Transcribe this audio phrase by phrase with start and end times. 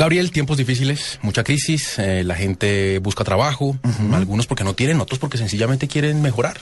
[0.00, 3.76] Gabriel, tiempos difíciles, mucha crisis, eh, la gente busca trabajo,
[4.14, 6.56] algunos porque no tienen, otros porque sencillamente quieren mejorar.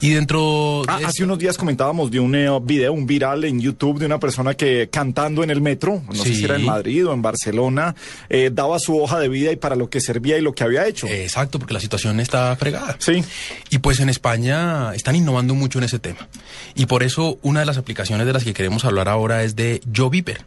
[0.00, 0.82] Y dentro...
[0.86, 4.20] Ah, hace unos días comentábamos de un eh, video, un viral en YouTube de una
[4.20, 7.94] persona que cantando en el metro, no sé si era en Madrid o en Barcelona,
[8.28, 10.86] eh, daba su hoja de vida y para lo que servía y lo que había
[10.86, 11.06] hecho.
[11.06, 12.94] Exacto, porque la situación está fregada.
[12.98, 13.24] Sí.
[13.70, 16.28] Y pues en España están innovando mucho en ese tema.
[16.74, 19.80] Y por eso una de las aplicaciones de las que queremos hablar ahora es de
[19.90, 20.44] JoBiper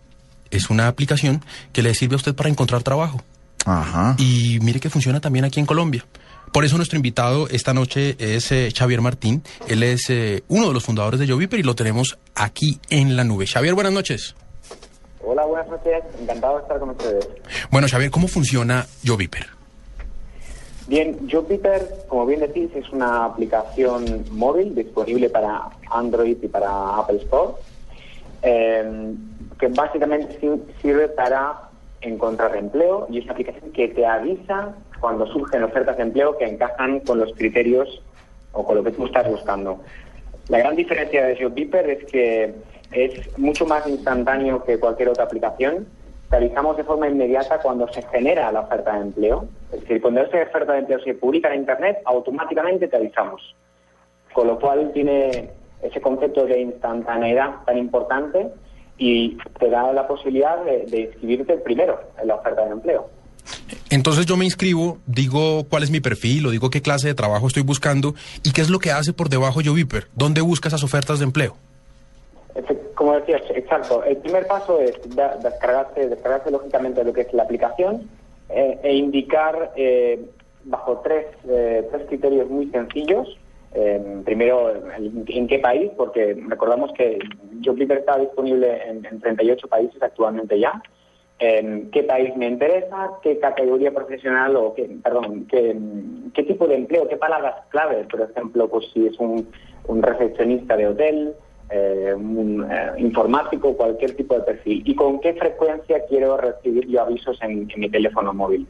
[0.53, 3.21] es una aplicación que le sirve a usted para encontrar trabajo.
[3.65, 4.15] Ajá.
[4.17, 6.05] Y mire que funciona también aquí en Colombia.
[6.51, 9.41] Por eso nuestro invitado esta noche es eh, Xavier Martín.
[9.67, 13.23] Él es eh, uno de los fundadores de Joviper y lo tenemos aquí en la
[13.23, 13.47] nube.
[13.47, 14.35] Xavier, buenas noches.
[15.25, 16.03] Hola, buenas noches.
[16.21, 17.27] Encantado de estar con ustedes.
[17.71, 19.47] Bueno, Xavier, ¿cómo funciona Joviper?
[20.87, 27.17] Bien, Joviper, como bien decís, es una aplicación móvil disponible para Android y para Apple
[27.23, 27.53] Store.
[28.43, 29.15] Eh,
[29.63, 30.37] que básicamente
[30.81, 31.69] sirve para
[32.01, 36.43] encontrar empleo y es una aplicación que te avisa cuando surgen ofertas de empleo que
[36.43, 38.03] encajan con los criterios
[38.51, 39.79] o con lo que tú estás buscando.
[40.49, 42.53] La gran diferencia de JobViper es que
[42.91, 45.87] es mucho más instantáneo que cualquier otra aplicación.
[46.29, 49.47] Te avisamos de forma inmediata cuando se genera la oferta de empleo.
[49.71, 53.55] Es decir, cuando esa oferta de empleo se publica en Internet, automáticamente te avisamos.
[54.33, 58.51] Con lo cual tiene ese concepto de instantaneidad tan importante
[58.97, 63.09] y te da la posibilidad de, inscribirte primero en la oferta de empleo.
[63.89, 67.47] Entonces yo me inscribo, digo cuál es mi perfil, o digo qué clase de trabajo
[67.47, 70.07] estoy buscando y qué es lo que hace por debajo YoViper.
[70.15, 71.55] ¿Dónde busca esas ofertas de empleo?
[72.95, 74.03] Como decías, exacto.
[74.03, 74.93] El primer paso es
[75.41, 78.09] descargarse, descargarse lógicamente lo que es la aplicación
[78.49, 80.23] eh, e indicar eh,
[80.65, 83.37] bajo tres, eh, tres criterios muy sencillos
[83.75, 85.91] eh, primero, en, qué país?
[85.97, 87.17] Porque recordamos que
[87.61, 90.81] JobLeader está disponible en, 38 países actualmente ya.
[91.39, 93.13] En ¿Qué país me interesa?
[93.23, 97.07] ¿Qué categoría profesional o qué, perdón, qué, tipo de empleo?
[97.07, 98.05] ¿Qué palabras claves?
[98.07, 99.47] Por ejemplo, pues si es un,
[100.01, 101.33] recepcionista de hotel,
[101.71, 104.83] eh, un eh, informático, cualquier tipo de perfil.
[104.85, 108.67] ¿Y con qué frecuencia quiero recibir yo avisos en mi teléfono móvil?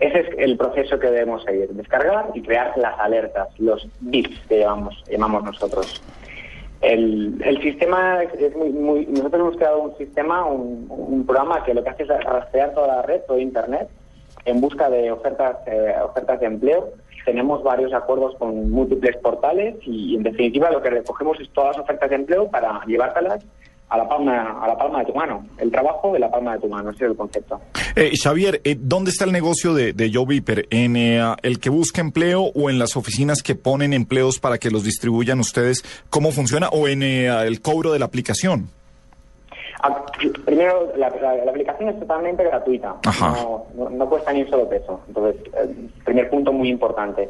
[0.00, 4.60] Ese es el proceso que debemos seguir, descargar y crear las alertas, los bits que
[4.60, 6.02] llamamos, llamamos nosotros.
[6.80, 11.90] El, sistema es muy, muy, Nosotros hemos creado un sistema, un, programa que lo que
[11.90, 13.88] hace es rastrear toda la red, todo Internet,
[14.44, 16.90] en busca de ofertas, eh, ofertas de empleo.
[17.24, 21.84] Tenemos varios acuerdos con múltiples portales y, en definitiva, lo que recogemos es todas las
[21.84, 23.42] ofertas de empleo para llevártelas
[23.88, 25.46] a la palma a la palma de tu mano.
[25.58, 27.60] El trabajo de la palma de tu mano, ese es el concepto.
[27.96, 30.66] Eh, Xavier, eh, ¿dónde está el negocio de, de Joe Viper?
[30.70, 34.70] ¿En eh, el que busca empleo o en las oficinas que ponen empleos para que
[34.70, 35.84] los distribuyan ustedes?
[36.10, 36.68] ¿Cómo funciona?
[36.68, 38.68] ¿O en el cobro de la aplicación?
[39.82, 40.04] Ah,
[40.46, 41.08] primero, la,
[41.48, 42.96] aplicación es totalmente gratuita.
[43.76, 45.00] No, cuesta ni un solo peso.
[45.08, 45.42] Entonces,
[46.04, 47.28] primer punto muy importante.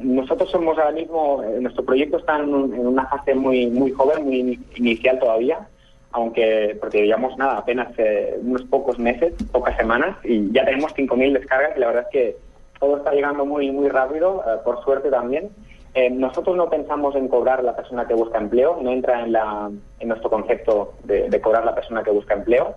[0.00, 4.58] Nosotros somos ahora mismo, nuestro proyecto está en, en, una fase muy muy joven, muy
[4.76, 5.68] inicial todavía
[6.12, 11.32] aunque porque llevamos nada, apenas eh, unos pocos meses, pocas semanas, y ya tenemos 5.000
[11.32, 12.36] descargas y la verdad es que
[12.78, 15.50] todo está llegando muy muy rápido, eh, por suerte también.
[15.94, 19.70] Eh, nosotros no pensamos en cobrar la persona que busca empleo, no entra en, la,
[19.98, 22.76] en nuestro concepto de, cobrar la persona que busca empleo.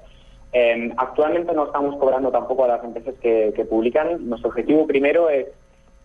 [0.98, 4.28] actualmente no estamos cobrando tampoco a las empresas que, que publican.
[4.28, 5.48] Nuestro objetivo primero es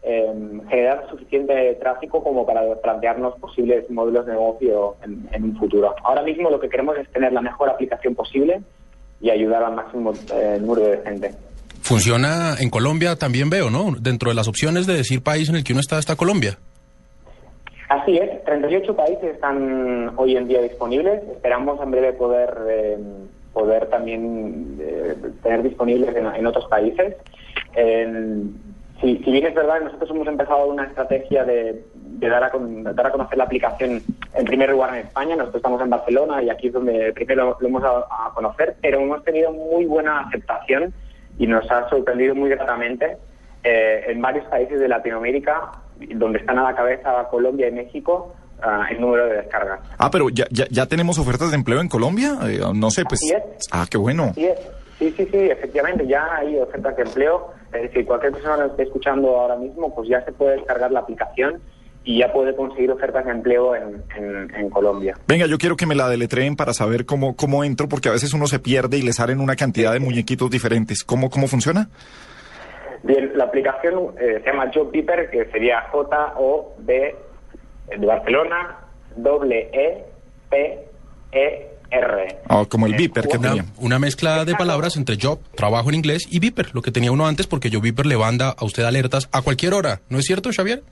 [0.00, 5.92] Em, generar suficiente tráfico como para plantearnos posibles modelos de negocio en, un futuro.
[6.04, 8.60] Ahora mismo lo que queremos es tener la mejor aplicación posible
[9.20, 11.32] y ayudar al máximo eh, número de gente.
[11.82, 13.90] Funciona en Colombia también veo, ¿no?
[14.00, 16.58] Dentro de las opciones de decir país en el que uno está, está Colombia.
[17.88, 21.22] Así es, 38 países están hoy en día disponibles.
[21.32, 27.16] Esperamos en breve poder em, poder también eh, tener disponibles en, otros países.
[29.00, 32.50] Si, bien es verdad, nosotros hemos empezado una estrategia de, dar, a,
[32.92, 34.02] dar, a, conocer la aplicación
[34.34, 35.36] en primer lugar en España.
[35.36, 39.00] Nosotros estamos en Barcelona y aquí es donde primero lo, hemos a, a, conocer, pero
[39.00, 40.92] hemos tenido muy buena aceptación
[41.38, 43.16] y nos ha sorprendido muy gratamente
[43.64, 45.72] eh, en varios países de Latinoamérica,
[46.14, 49.80] donde están a la cabeza Colombia y México, uh, el número de descargas.
[49.98, 52.38] Ah, pero ya, ya, ya tenemos ofertas de empleo en Colombia.
[52.44, 53.20] Eh, no sé, pues.
[53.70, 54.32] Ah, qué bueno.
[54.98, 58.66] Sí, sí, sí, efectivamente, ya hay ofertas de empleo es decir, cualquier persona que lo
[58.68, 61.60] esté escuchando ahora mismo, pues ya se puede descargar la aplicación
[62.02, 65.14] y ya puede conseguir ofertas de empleo en, Colombia.
[65.26, 68.32] Venga, yo quiero que me la deletreen para saber cómo, cómo entro, porque a veces
[68.32, 71.04] uno se pierde y le salen una cantidad de muñequitos diferentes.
[71.04, 71.88] ¿Cómo, cómo funciona?
[73.02, 77.16] Bien, la aplicación eh, se llama Job que sería J-O-B
[77.98, 78.78] de Barcelona,
[79.16, 80.04] doble E,
[80.48, 80.86] P,
[81.32, 82.38] E, R.
[82.48, 83.64] Ah, como el Viper que Una, tenía.
[83.78, 87.26] una mezcla de palabras entre job, trabajo en inglés, y Viper, lo que tenía uno
[87.26, 90.00] antes, porque yo Viper le manda a usted alertas a cualquier hora.
[90.08, 90.82] ¿No es cierto, Xavier?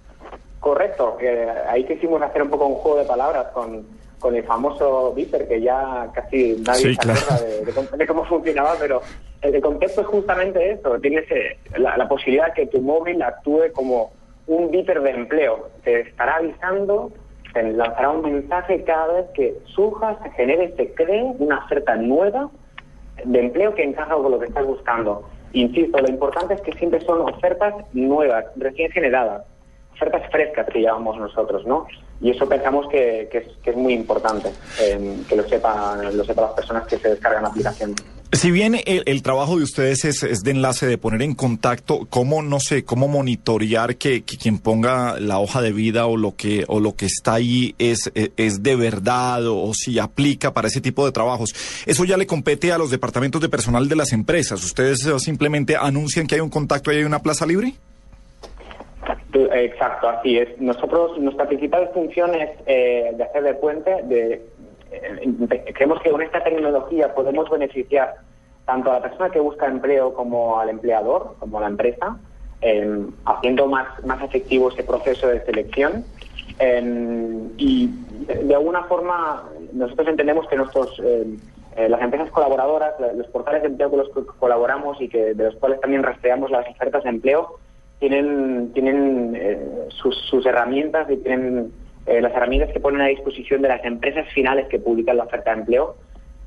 [0.60, 3.86] Correcto, que ahí quisimos hacer un poco un juego de palabras con,
[4.18, 7.20] con el famoso Viper, que ya casi nadie Sí, se claro.
[7.20, 9.00] acuerda de, de cómo, de cómo funcionaba, pero
[9.42, 13.70] el, el concepto es justamente eso, tienes eh, la, la posibilidad que tu móvil actúe
[13.72, 14.12] como
[14.48, 17.12] un Viper de empleo, te estará avisando,
[17.56, 22.50] te lanzará un mensaje cada vez que surja, se genere, se cree una oferta nueva
[23.24, 25.26] de empleo que encaja con lo que estás buscando.
[25.54, 29.42] Insisto, lo importante es que siempre son ofertas nuevas, recién generadas,
[29.94, 31.86] ofertas frescas que llamamos nosotros, ¿no?
[32.20, 34.50] Y eso pensamos que, que es, que es muy importante,
[34.82, 37.94] eh, que lo sepan, lo sepan las personas que se descargan la aplicación.
[38.32, 42.42] Si bien el, trabajo de ustedes es, es de enlace, de poner en contacto, ¿cómo,
[42.42, 46.80] no sé, cómo monitorear que, quien ponga la hoja de vida o lo que, o
[46.80, 50.80] lo que está ahí es, es, es de verdad o, o si aplica para ese
[50.80, 51.54] tipo de trabajos?
[51.86, 54.62] Eso ya le compete a los departamentos de personal de las empresas.
[54.64, 57.74] ¿Ustedes eh, simplemente anuncian que hay un contacto y hay una plaza libre?
[59.32, 60.48] Exacto, así es.
[60.60, 63.90] Nosotros, nuestra principal función es eh, de hacer de puente.
[64.04, 64.42] De-
[65.74, 68.14] creemos que con esta tecnología podemos beneficiar
[68.64, 72.18] tanto a la persona que busca empleo como al empleador, como a la empresa,
[72.60, 76.04] eh, haciendo más, más efectivo ese proceso de selección.
[76.58, 77.90] Eh, y
[78.26, 81.26] de, alguna forma nosotros entendemos que nuestros eh,
[81.76, 85.34] eh, las empresas colaboradoras, la- los portales de empleo con los que colaboramos y que
[85.34, 87.58] de los cuales también rastreamos las ofertas de empleo,
[87.98, 91.72] tienen, tienen eh, sus, sus herramientas y tienen
[92.06, 95.52] eh, las herramientas que ponen a disposición de las empresas finales que publican la oferta
[95.52, 95.96] de empleo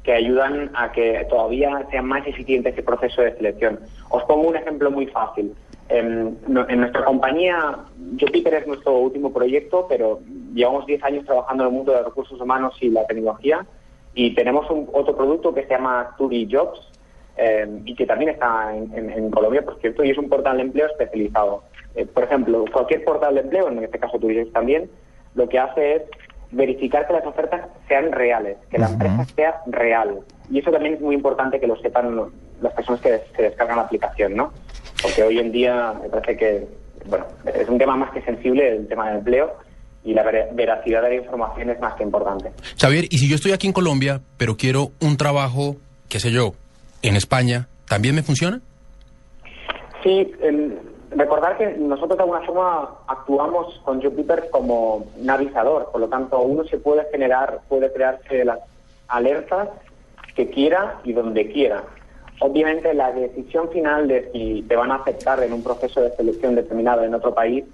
[0.03, 3.79] que ayudan a que todavía sea más eficiente ese proceso de selección.
[4.09, 5.53] Os pongo un ejemplo muy fácil.
[5.89, 7.75] En, nuestra compañía,
[8.19, 10.19] Jupiter es nuestro último proyecto, pero
[10.53, 13.65] llevamos 10 años trabajando en el mundo de recursos humanos y la tecnología
[14.13, 16.79] y tenemos un, otro producto que se llama Turi Jobs,
[17.37, 20.87] eh, y que también está en, Colombia, por cierto, y es un portal de empleo
[20.87, 21.63] especializado.
[21.95, 24.89] Eh, por ejemplo, cualquier portal de empleo, en este caso Turismo también,
[25.35, 26.01] lo que hace es
[26.51, 28.93] verificar que las ofertas sean reales, que la Ujú.
[28.93, 30.19] empresa sea real.
[30.51, 32.31] Y eso también es muy importante que lo sepan lo-
[32.61, 34.51] las personas que des- se descargan la aplicación, ¿no?
[35.01, 36.67] Porque hoy en día me parece que,
[37.05, 39.55] bueno, es un tema más que sensible el tema del empleo
[40.03, 42.51] y la ver- veracidad de la información es más que importante.
[42.81, 45.75] Xavier, y si yo estoy aquí en Colombia, pero quiero un trabajo,
[46.09, 46.53] qué sé yo,
[47.03, 48.59] en España, ¿también me funciona?
[50.03, 50.31] Sí,
[51.11, 56.39] recordar que nosotros de alguna forma actuamos con Jupiter como un avisador, por lo tanto
[56.41, 58.59] uno se puede generar, puede crearse las
[59.07, 59.69] alertas
[60.35, 61.83] que quiera y donde quiera.
[62.41, 66.55] Obviamente la decisión final de si te van a aceptar en un proceso de selección
[66.55, 67.65] determinado en otro país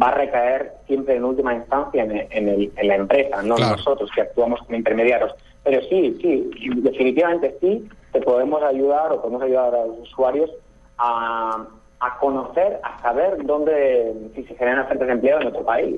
[0.00, 3.76] va a recaer siempre en última instancia en, en el- en la empresa, no Claro.
[3.76, 5.34] nosotros que actuamos como intermediarios.
[5.62, 10.50] Pero sí, sí, definitivamente sí, te podemos ayudar o podemos ayudar a los usuarios
[10.98, 11.64] a,
[12.00, 15.96] a conocer, a saber dónde, si se generan ofertas de empleo en otro país,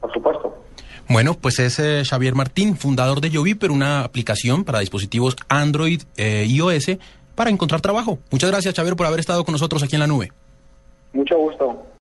[0.00, 0.54] por supuesto.
[1.08, 6.46] Bueno, pues es eh, Xavier Martín, fundador de Yoviper, una aplicación para dispositivos Android e
[6.46, 6.98] iOS
[7.34, 8.18] para encontrar trabajo.
[8.30, 10.30] Muchas gracias, Xavier, por haber estado con nosotros aquí en la nube.
[11.12, 11.91] Mucho gusto.